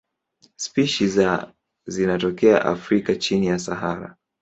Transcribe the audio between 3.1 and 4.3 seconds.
chini ya Sahara.